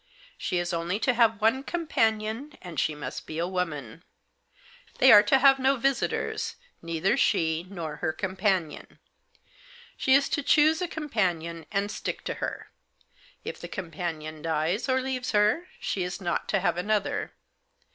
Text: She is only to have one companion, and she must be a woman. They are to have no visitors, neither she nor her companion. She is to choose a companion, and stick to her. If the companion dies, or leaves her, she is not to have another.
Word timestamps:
She 0.35 0.57
is 0.57 0.73
only 0.73 0.97
to 1.01 1.13
have 1.13 1.39
one 1.41 1.61
companion, 1.61 2.57
and 2.59 2.79
she 2.79 2.95
must 2.95 3.27
be 3.27 3.37
a 3.37 3.47
woman. 3.47 4.03
They 4.97 5.11
are 5.11 5.21
to 5.21 5.37
have 5.37 5.59
no 5.59 5.75
visitors, 5.77 6.55
neither 6.81 7.15
she 7.15 7.67
nor 7.69 7.97
her 7.97 8.11
companion. 8.11 8.97
She 9.97 10.15
is 10.15 10.27
to 10.29 10.41
choose 10.41 10.81
a 10.81 10.87
companion, 10.87 11.67
and 11.71 11.91
stick 11.91 12.23
to 12.23 12.33
her. 12.41 12.71
If 13.43 13.59
the 13.61 13.67
companion 13.67 14.41
dies, 14.41 14.89
or 14.89 15.01
leaves 15.01 15.33
her, 15.33 15.67
she 15.79 16.01
is 16.01 16.19
not 16.19 16.47
to 16.49 16.59
have 16.59 16.77
another. 16.77 17.33